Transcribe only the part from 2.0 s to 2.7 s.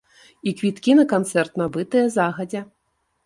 загадзя.